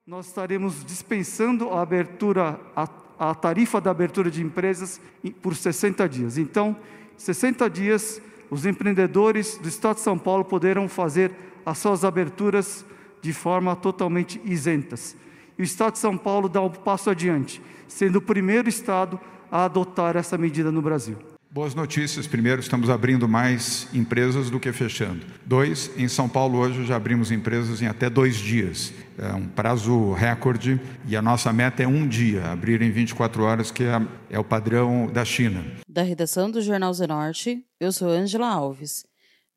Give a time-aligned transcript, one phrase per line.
[0.05, 4.99] Nós estaremos dispensando a abertura, a, a tarifa da abertura de empresas
[5.41, 6.37] por 60 dias.
[6.37, 6.75] Então,
[7.15, 8.21] 60 dias,
[8.51, 11.33] os empreendedores do Estado de São Paulo poderão fazer
[11.65, 12.83] as suas aberturas
[13.21, 15.15] de forma totalmente isentas.
[15.57, 19.19] E o Estado de São Paulo dá um passo adiante, sendo o primeiro Estado
[19.51, 21.17] a adotar essa medida no Brasil.
[21.51, 22.27] Boas notícias.
[22.27, 25.25] Primeiro, estamos abrindo mais empresas do que fechando.
[25.43, 28.93] Dois, em São Paulo hoje já abrimos empresas em até dois dias.
[29.17, 33.71] É um prazo recorde e a nossa meta é um dia, abrir em 24 horas,
[33.71, 35.65] que é, é o padrão da China.
[35.87, 39.08] Da redação do Jornal Zenorte, eu sou Angela Alves.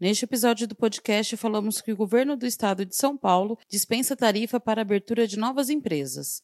[0.03, 4.59] Neste episódio do podcast, falamos que o governo do estado de São Paulo dispensa tarifa
[4.59, 6.43] para abertura de novas empresas.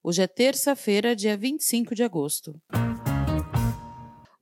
[0.00, 2.54] Hoje é terça-feira, dia 25 de agosto.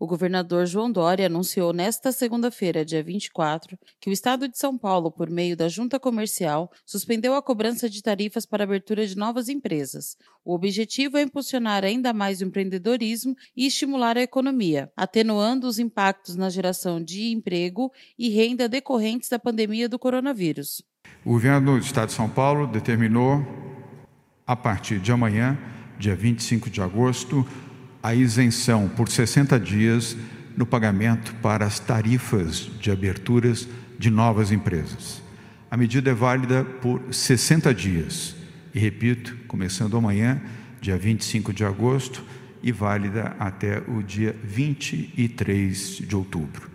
[0.00, 5.10] O governador João Dória anunciou nesta segunda-feira, dia 24, que o Estado de São Paulo,
[5.10, 10.16] por meio da Junta Comercial, suspendeu a cobrança de tarifas para abertura de novas empresas.
[10.44, 16.36] O objetivo é impulsionar ainda mais o empreendedorismo e estimular a economia, atenuando os impactos
[16.36, 20.80] na geração de emprego e renda decorrentes da pandemia do coronavírus.
[21.24, 23.44] O governo do Estado de São Paulo determinou,
[24.46, 25.58] a partir de amanhã,
[25.98, 27.44] dia 25 de agosto,
[28.02, 30.16] a isenção por 60 dias
[30.56, 33.68] no pagamento para as tarifas de aberturas
[33.98, 35.22] de novas empresas.
[35.70, 38.34] A medida é válida por 60 dias
[38.74, 40.40] e, repito, começando amanhã,
[40.80, 42.24] dia 25 de agosto,
[42.62, 46.68] e válida até o dia 23 de outubro.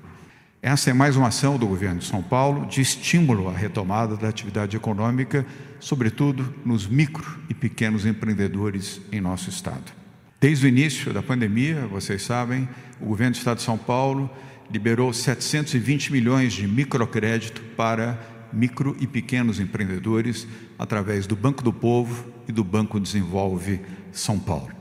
[0.61, 4.30] Essa é mais uma ação do governo de São Paulo de estímulo à retomada da
[4.30, 5.45] atividade econômica,
[5.80, 10.02] sobretudo nos micro e pequenos empreendedores em nosso estado.
[10.43, 12.67] Desde o início da pandemia, vocês sabem,
[12.99, 14.30] o governo do Estado de São Paulo
[14.70, 18.20] liberou 720 milhões de microcrédito para
[18.52, 20.45] micro e pequenos empreendedores
[20.77, 23.80] através do Banco do Povo e do Banco Desenvolve
[24.11, 24.73] São Paulo.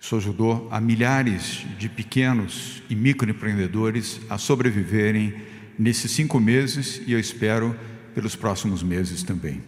[0.00, 5.36] Isso ajudou a milhares de pequenos e microempreendedores a sobreviverem
[5.78, 7.76] nesses cinco meses e eu espero
[8.12, 9.62] pelos próximos meses também.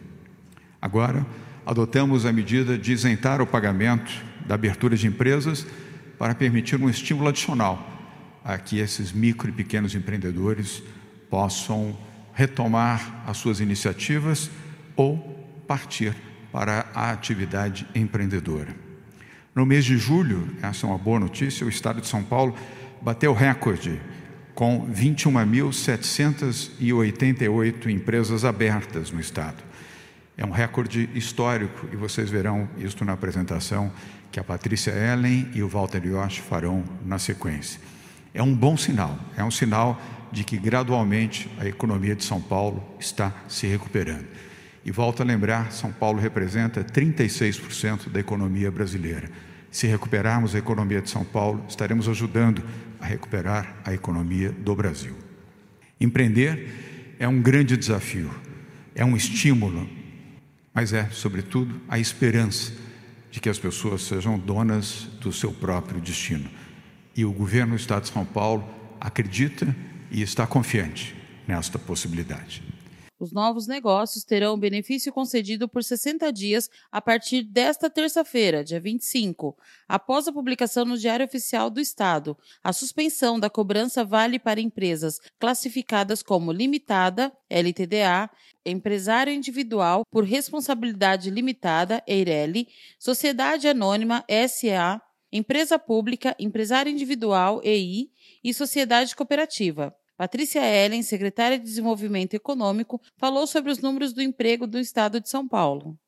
[0.81, 1.25] Agora,
[1.65, 5.67] adotamos a medida de isentar o pagamento da abertura de empresas
[6.19, 7.89] para permitir um estímulo adicional
[8.45, 10.83] a que esses micro e pequenos empreendedores
[11.31, 11.97] possam
[12.35, 14.51] retomar as suas iniciativas
[14.97, 15.17] ou
[15.67, 16.15] partir
[16.51, 18.75] para a atividade empreendedora.
[19.55, 22.57] No mês de julho, essa é uma boa notícia, o estado de São Paulo
[23.01, 24.01] bateu recorde
[24.55, 29.63] com 21.788 empresas abertas no estado.
[30.37, 33.93] É um recorde histórico e vocês verão isso na apresentação
[34.33, 37.79] que a Patrícia Ellen e o Walter Yosh farão na sequência.
[38.33, 40.01] É um bom sinal, é um sinal
[40.33, 44.27] de que gradualmente a economia de São Paulo está se recuperando.
[44.85, 49.31] E volto a lembrar, São Paulo representa 36% da economia brasileira.
[49.71, 52.63] Se recuperarmos a economia de São Paulo, estaremos ajudando
[52.99, 55.15] a recuperar a economia do Brasil.
[56.01, 58.31] Empreender é um grande desafio,
[58.95, 59.89] é um estímulo,
[60.75, 62.73] mas é, sobretudo, a esperança
[63.33, 66.49] de que as pessoas sejam donas do seu próprio destino.
[67.17, 68.63] E o governo do Estado de São Paulo
[69.01, 69.75] acredita
[70.11, 71.17] e está confiante
[71.49, 72.63] nesta possibilidade.
[73.23, 79.57] Os novos negócios terão benefício concedido por 60 dias a partir desta terça-feira, dia 25,
[79.87, 82.37] após a publicação no Diário Oficial do Estado.
[82.65, 88.29] A suspensão da cobrança vale para empresas classificadas como limitada, LTDA,
[88.67, 92.67] empresário individual por responsabilidade limitada, EIRELI,
[92.99, 95.01] sociedade anônima, SA,
[95.31, 98.11] empresa pública, empresário individual, EI
[98.43, 99.95] e sociedade cooperativa.
[100.23, 105.29] Patrícia Ellen, secretária de Desenvolvimento Econômico, falou sobre os números do emprego do estado de
[105.29, 105.99] São Paulo.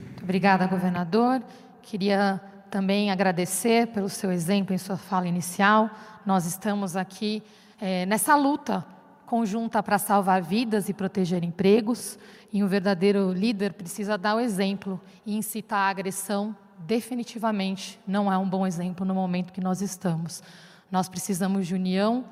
[0.00, 1.44] Muito obrigada, governador.
[1.82, 2.40] Queria
[2.70, 5.90] também agradecer pelo seu exemplo em sua fala inicial.
[6.24, 7.42] Nós estamos aqui
[7.78, 8.86] é, nessa luta
[9.26, 12.18] conjunta para salvar vidas e proteger empregos.
[12.50, 16.56] E um verdadeiro líder precisa dar o exemplo e incitar a agressão.
[16.78, 20.42] Definitivamente não é um bom exemplo no momento que nós estamos.
[20.90, 22.24] Nós precisamos de união,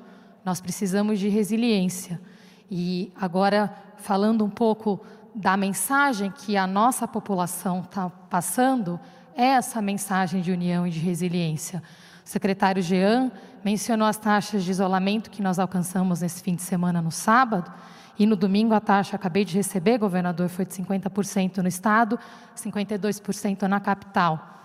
[0.45, 2.21] nós precisamos de resiliência.
[2.69, 5.03] E agora, falando um pouco
[5.33, 8.99] da mensagem que a nossa população está passando,
[9.35, 11.81] é essa mensagem de união e de resiliência.
[12.23, 13.31] O secretário Jean
[13.63, 17.71] mencionou as taxas de isolamento que nós alcançamos nesse fim de semana no sábado.
[18.17, 22.17] E no domingo a taxa, acabei de receber, governador, foi de 50% no estado,
[22.55, 24.63] 52% na capital.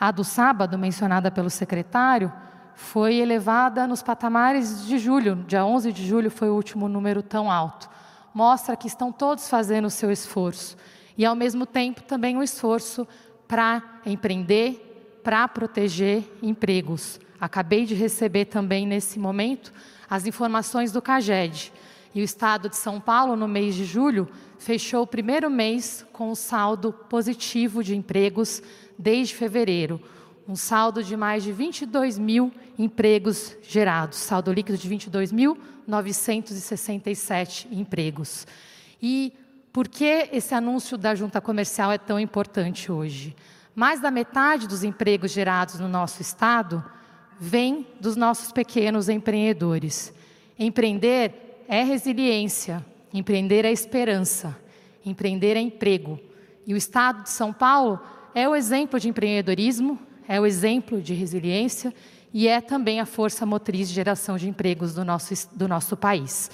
[0.00, 2.32] A do sábado, mencionada pelo secretário,
[2.78, 5.34] foi elevada nos patamares de julho.
[5.48, 7.90] Dia 11 de julho foi o último número tão alto.
[8.32, 10.76] Mostra que estão todos fazendo o seu esforço.
[11.16, 13.06] E, ao mesmo tempo, também um esforço
[13.48, 17.18] para empreender, para proteger empregos.
[17.40, 19.72] Acabei de receber também, nesse momento,
[20.08, 21.72] as informações do CAGED.
[22.14, 26.30] E o estado de São Paulo, no mês de julho, fechou o primeiro mês com
[26.30, 28.62] o saldo positivo de empregos
[28.96, 30.00] desde fevereiro.
[30.48, 38.46] Um saldo de mais de 22 mil empregos gerados, saldo líquido de 22.967 empregos.
[39.02, 39.34] E
[39.70, 43.36] por que esse anúncio da junta comercial é tão importante hoje?
[43.74, 46.82] Mais da metade dos empregos gerados no nosso estado
[47.38, 50.14] vem dos nossos pequenos empreendedores.
[50.58, 54.58] Empreender é resiliência, empreender é esperança,
[55.04, 56.18] empreender é emprego.
[56.66, 58.00] E o Estado de São Paulo
[58.34, 61.92] é o exemplo de empreendedorismo, é o exemplo de resiliência
[62.34, 66.50] e é também a força motriz de geração de empregos do nosso, do nosso país.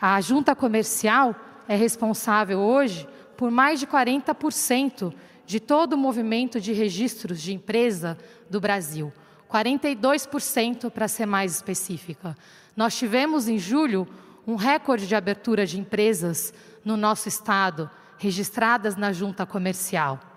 [0.00, 1.36] A junta comercial
[1.68, 3.06] é responsável hoje
[3.36, 5.12] por mais de 40%
[5.44, 8.16] de todo o movimento de registros de empresa
[8.48, 9.12] do Brasil.
[9.52, 12.34] 42% para ser mais específica.
[12.74, 14.08] Nós tivemos em julho
[14.46, 20.31] um recorde de abertura de empresas no nosso estado, registradas na junta comercial.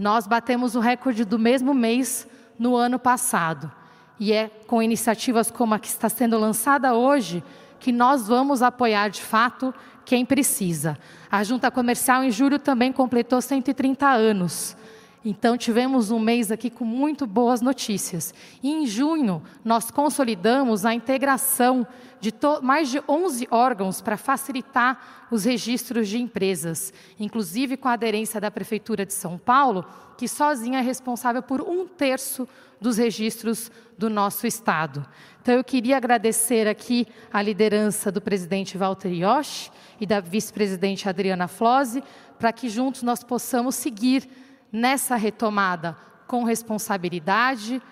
[0.00, 2.26] Nós batemos o recorde do mesmo mês
[2.58, 3.70] no ano passado.
[4.18, 7.44] E é com iniciativas como a que está sendo lançada hoje
[7.78, 9.74] que nós vamos apoiar de fato
[10.06, 10.96] quem precisa.
[11.30, 14.74] A junta comercial em julho também completou 130 anos.
[15.22, 18.32] Então, tivemos um mês aqui com muito boas notícias.
[18.62, 21.86] E em junho, nós consolidamos a integração
[22.20, 22.32] de
[22.62, 28.50] mais de 11 órgãos para facilitar os registros de empresas, inclusive com a aderência da
[28.50, 29.84] Prefeitura de São Paulo,
[30.16, 32.48] que sozinha é responsável por um terço
[32.80, 35.06] dos registros do nosso Estado.
[35.42, 39.70] Então, eu queria agradecer aqui a liderança do presidente Walter Yoshi
[40.00, 42.02] e da vice-presidente Adriana Flose,
[42.38, 44.26] para que juntos nós possamos seguir
[44.72, 45.96] nessa retomada
[46.26, 47.82] com responsabilidade,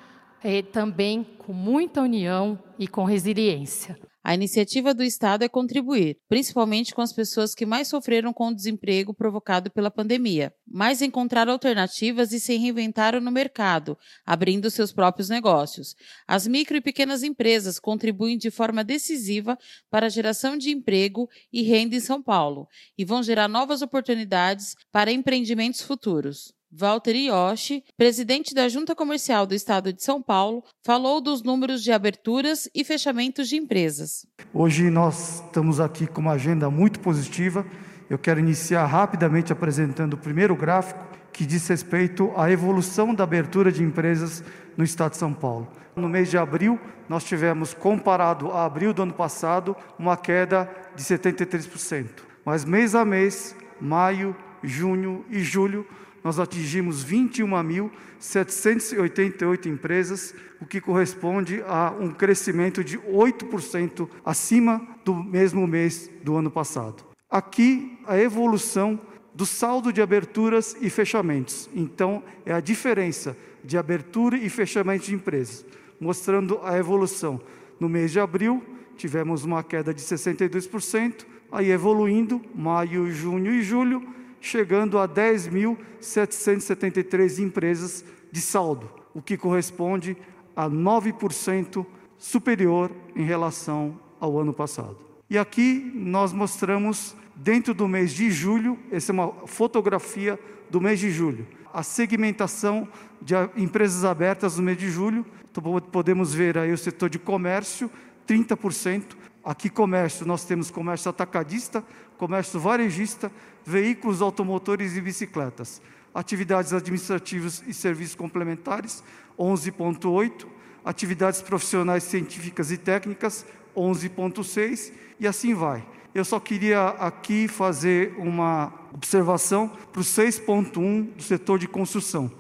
[0.45, 3.99] e também com muita união e com resiliência.
[4.23, 8.55] A iniciativa do Estado é contribuir, principalmente com as pessoas que mais sofreram com o
[8.55, 13.97] desemprego provocado pela pandemia, mas encontrar alternativas e se reinventaram no mercado,
[14.27, 15.95] abrindo seus próprios negócios.
[16.27, 19.57] As micro e pequenas empresas contribuem de forma decisiva
[19.91, 24.75] para a geração de emprego e renda em São Paulo e vão gerar novas oportunidades
[24.93, 26.58] para empreendimentos futuros.
[26.71, 31.91] Walter Yoshi, presidente da Junta Comercial do Estado de São Paulo, falou dos números de
[31.91, 34.27] aberturas e fechamentos de empresas.
[34.53, 37.67] Hoje nós estamos aqui com uma agenda muito positiva.
[38.11, 43.73] Eu quero iniciar rapidamente apresentando o primeiro gráfico que diz respeito à evolução da abertura
[43.73, 44.45] de empresas
[44.77, 45.69] no Estado de São Paulo.
[45.97, 46.79] No mês de abril,
[47.09, 52.09] nós tivemos, comparado a abril do ano passado, uma queda de 73%.
[52.45, 55.87] Mas mês a mês, maio, junho e julho,
[56.29, 65.67] nós atingimos 21.788 empresas, o que corresponde a um crescimento de 8% acima do mesmo
[65.67, 67.03] mês do ano passado.
[67.31, 69.01] Aqui, a evolução
[69.35, 71.71] do saldo de aberturas e fechamentos.
[71.75, 75.65] Então, é a diferença de abertura e fechamento de empresas,
[75.99, 77.41] mostrando a evolução.
[77.81, 78.63] No mês de abril,
[78.99, 88.05] tivemos uma queda de 62%, aí evoluindo, maio, junho e julho, chegando a 10.773 empresas
[88.31, 90.17] de saldo, o que corresponde
[90.55, 91.87] a 9%
[92.19, 94.97] superior em relação ao ano passado.
[95.31, 100.39] E aqui nós mostramos, dentro do mês de julho, essa é uma fotografia
[100.71, 102.89] do mês de julho, a segmentação
[103.21, 105.25] de empresas abertas no mês de julho.
[105.51, 107.91] Então, podemos ver aí o setor de comércio,
[108.27, 109.17] 30%.
[109.45, 111.83] Aqui, comércio, nós temos comércio atacadista,
[112.19, 113.33] comércio varejista,
[113.65, 115.81] veículos automotores e bicicletas.
[116.15, 119.03] Atividades administrativas e serviços complementares,
[119.39, 120.47] 11,8.
[120.85, 123.47] Atividades profissionais científicas e técnicas,
[123.77, 124.93] 11,6.
[125.21, 125.87] E assim vai.
[126.15, 132.31] Eu só queria aqui fazer uma observação para o 6,1 do setor de construção.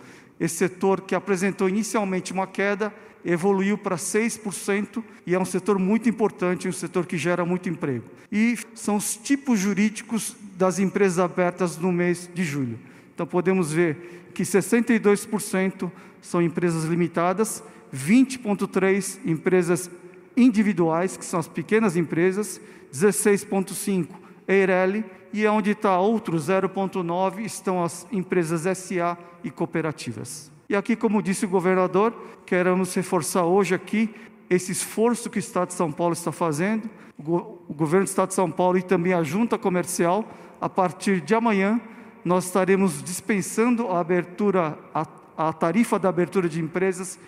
[0.40, 2.92] Esse setor que apresentou inicialmente uma queda,
[3.24, 8.04] evoluiu para 6% e é um setor muito importante, um setor que gera muito emprego.
[8.30, 12.78] E são os tipos jurídicos das empresas abertas no mês de julho.
[13.14, 17.62] Então podemos ver que 62% são empresas limitadas,
[17.94, 19.90] 20,3 empresas
[20.36, 22.60] individuais, que são as pequenas empresas,
[22.92, 24.08] 16,5
[24.46, 30.50] EIRELI, e onde está outro 0,9 estão as empresas SA e cooperativas.
[30.68, 34.14] E aqui, como disse o governador, queremos reforçar hoje aqui
[34.50, 38.34] esse esforço que o Estado de São Paulo está fazendo, o governo do Estado de
[38.34, 41.80] São Paulo e também a junta comercial, a partir de amanhã,
[42.22, 45.06] nós estaremos dispensando a abertura, a,
[45.38, 47.18] a tarifa da abertura de empresas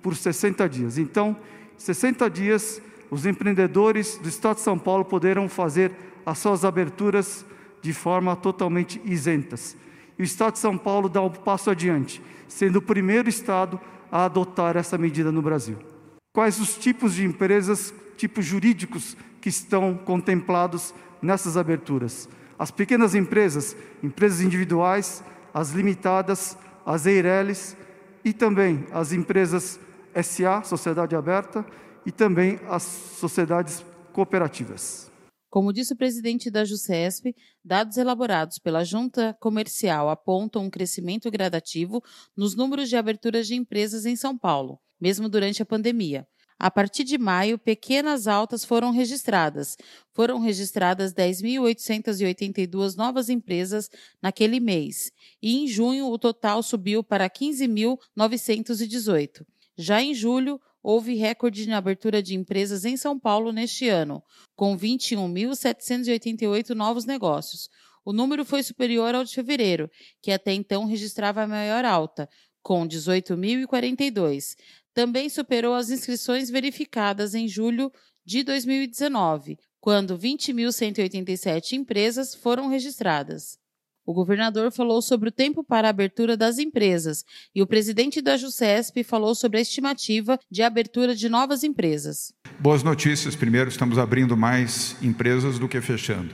[0.00, 0.96] por 60 dias.
[0.96, 1.36] Então,
[1.76, 2.80] 60 dias,
[3.10, 5.92] os empreendedores do Estado de São Paulo poderão fazer
[6.24, 7.44] as suas aberturas
[7.82, 9.76] de forma totalmente isentas.
[10.18, 14.24] E o Estado de São Paulo dá um passo adiante, sendo o primeiro Estado a
[14.24, 15.78] adotar essa medida no Brasil.
[16.32, 22.28] Quais os tipos de empresas, tipos jurídicos que estão contemplados nessas aberturas?
[22.58, 25.22] As pequenas empresas, empresas individuais,
[25.54, 27.76] as limitadas, as EIRELES
[28.24, 29.78] e também as empresas
[30.22, 31.64] SA, Sociedade Aberta,
[32.04, 35.10] e também as sociedades cooperativas.
[35.50, 42.02] Como disse o presidente da JUSESP, dados elaborados pela Junta Comercial apontam um crescimento gradativo
[42.36, 46.26] nos números de aberturas de empresas em São Paulo, mesmo durante a pandemia.
[46.58, 49.76] A partir de maio, pequenas altas foram registradas.
[50.12, 53.88] Foram registradas 10.882 novas empresas
[54.20, 59.46] naquele mês, e em junho o total subiu para 15.918.
[59.76, 64.22] Já em julho, houve recorde na abertura de empresas em São Paulo neste ano,
[64.56, 67.68] com 21.788 novos negócios.
[68.02, 69.90] O número foi superior ao de fevereiro,
[70.22, 72.26] que até então registrava a maior alta,
[72.62, 74.56] com 18.042.
[74.94, 77.92] Também superou as inscrições verificadas em julho
[78.24, 83.58] de 2019, quando 20.187 empresas foram registradas.
[84.08, 88.38] O governador falou sobre o tempo para a abertura das empresas e o presidente da
[88.38, 92.32] JUSESP falou sobre a estimativa de abertura de novas empresas.
[92.58, 93.36] Boas notícias.
[93.36, 96.30] Primeiro, estamos abrindo mais empresas do que fechando.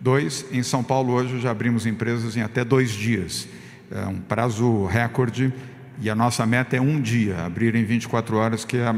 [0.00, 3.46] Dois, em São Paulo hoje já abrimos empresas em até dois dias.
[3.90, 5.52] É um prazo recorde
[6.00, 8.96] e a nossa meta é um dia, abrir em 24 horas, que é,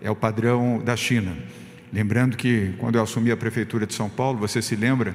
[0.00, 1.36] é o padrão da China.
[1.92, 5.14] Lembrando que quando eu assumi a prefeitura de São Paulo, você se lembra,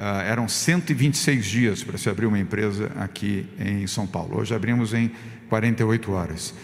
[0.00, 4.38] Uh, eram 126 dias para se abrir uma empresa aqui em São Paulo.
[4.38, 5.10] Hoje abrimos em
[5.50, 6.54] 48 horas.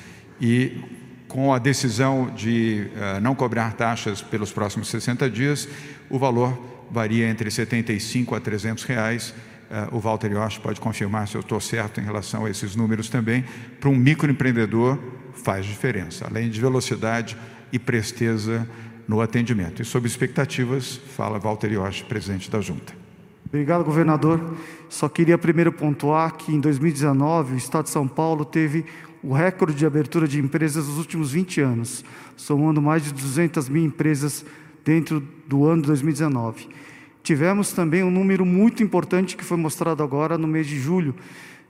[0.41, 0.79] E
[1.29, 5.69] com a decisão de uh, não cobrar taxas pelos próximos 60 dias,
[6.09, 6.59] o valor
[6.91, 9.35] varia entre 75 a 300 reais.
[9.71, 13.11] Uh, o Walter Yost pode confirmar se eu estou certo em relação a esses números
[13.11, 13.45] também.
[13.79, 14.99] Para um microempreendedor
[15.35, 17.37] faz diferença, além de velocidade
[17.71, 18.67] e presteza
[19.07, 19.83] no atendimento.
[19.83, 23.06] E sob expectativas, fala Walter Yost, presidente da Junta.
[23.49, 24.41] Obrigado, governador.
[24.89, 28.85] Só queria primeiro pontuar que em 2019 o Estado de São Paulo teve
[29.23, 32.05] o recorde de abertura de empresas nos últimos 20 anos,
[32.37, 34.45] somando mais de 200 mil empresas
[34.85, 36.69] dentro do ano de 2019.
[37.23, 41.15] Tivemos também um número muito importante que foi mostrado agora no mês de julho,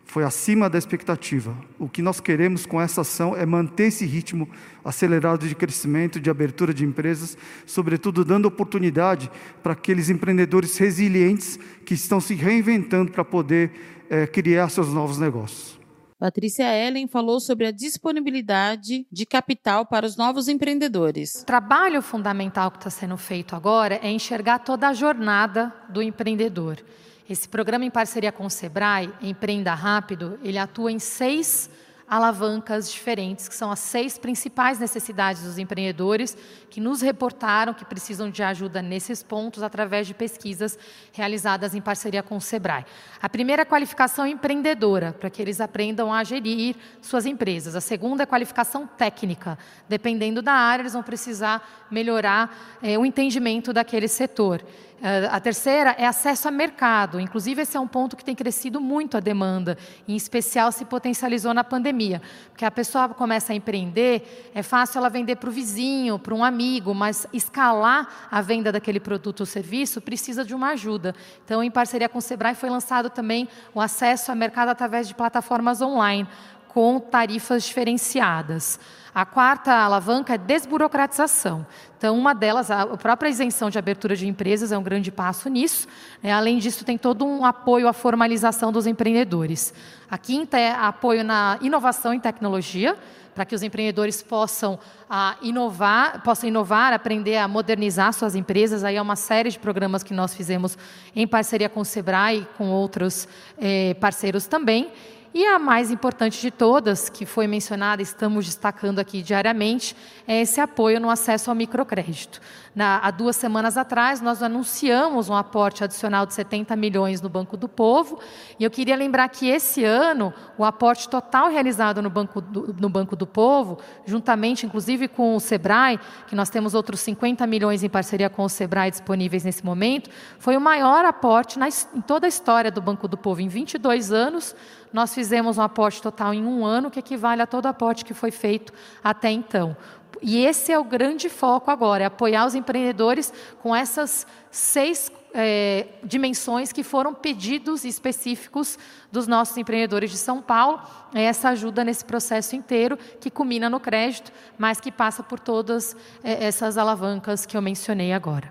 [0.07, 1.55] foi acima da expectativa.
[1.79, 4.49] O que nós queremos com essa ação é manter esse ritmo
[4.85, 7.37] acelerado de crescimento, de abertura de empresas,
[7.67, 9.31] sobretudo dando oportunidade
[9.63, 13.73] para aqueles empreendedores resilientes que estão se reinventando para poder
[14.09, 15.77] é, criar seus novos negócios.
[16.19, 21.43] Patrícia Ellen falou sobre a disponibilidade de capital para os novos empreendedores.
[21.43, 26.79] O trabalho fundamental que está sendo feito agora é enxergar toda a jornada do empreendedor.
[27.29, 31.69] Esse programa em parceria com o Sebrae, Empreenda Rápido, ele atua em seis
[32.09, 36.37] alavancas diferentes, que são as seis principais necessidades dos empreendedores
[36.71, 40.79] que nos reportaram que precisam de ajuda nesses pontos através de pesquisas
[41.13, 42.87] realizadas em parceria com o Sebrae.
[43.21, 47.75] A primeira é a qualificação empreendedora, para que eles aprendam a gerir suas empresas.
[47.75, 49.59] A segunda é a qualificação técnica.
[49.89, 54.63] Dependendo da área, eles vão precisar melhorar é, o entendimento daquele setor.
[55.03, 57.21] Eh, a terceira é acesso a mercado.
[57.21, 59.77] Inclusive, esse é um ponto que tem crescido muito a demanda,
[60.09, 62.23] em especial se potencializou na pandemia.
[62.51, 66.43] Porque a pessoa começa a empreender, é fácil ela vender para o vizinho, para um
[66.43, 71.15] amigo, mas escalar a venda daquele produto ou serviço precisa de uma ajuda.
[71.45, 75.15] Então, em parceria com o Sebrae, foi lançado também o acesso a mercado através de
[75.15, 76.27] plataformas online,
[76.69, 78.79] com tarifas diferenciadas.
[79.17, 81.67] A quarta alavanca é desburocratização.
[81.97, 85.89] Então, uma delas, a própria isenção de abertura de empresas é um grande passo nisso.
[86.23, 86.31] Né?
[86.31, 89.73] Além disso, tem todo um apoio à formalização dos empreendedores.
[90.11, 92.95] A quinta é apoio na inovação e tecnologia,
[93.35, 98.85] para que os empreendedores possam ah, inovar, possam inovar, aprender a modernizar suas empresas.
[98.85, 100.77] Aí é uma série de programas que nós fizemos
[101.15, 103.27] em parceria com o Sebrae e com outros
[103.59, 104.93] eh, parceiros também.
[105.39, 109.95] E a mais importante de todas, que foi mencionada, estamos destacando aqui diariamente,
[110.27, 112.41] é esse apoio no acesso ao microcrédito.
[112.75, 117.55] Na, há duas semanas atrás, nós anunciamos um aporte adicional de 70 milhões no Banco
[117.55, 118.19] do Povo,
[118.59, 122.89] e eu queria lembrar que esse ano, o aporte total realizado no Banco do, no
[122.89, 127.91] Banco do Povo, juntamente inclusive com o SEBRAE, que nós temos outros 50 milhões em
[127.91, 132.29] parceria com o SEBRAE disponíveis nesse momento, foi o maior aporte na, em toda a
[132.29, 133.43] história do Banco do Povo.
[133.43, 134.57] Em 22 anos,
[134.97, 138.31] nós fizemos um aporte total em um ano, que equivale a todo aporte que foi
[138.31, 138.73] feito
[139.05, 139.77] até então.
[140.23, 143.31] E esse é o grande foco agora, é apoiar os empreendedores
[143.63, 148.79] com essas seis é, dimensões que foram pedidos específicos
[149.13, 150.81] dos nossos empreendedores de São Paulo.
[151.15, 155.95] É essa ajuda nesse processo inteiro, que culmina no crédito, mas que passa por todas
[156.25, 158.51] é, essas alavancas que eu mencionei agora.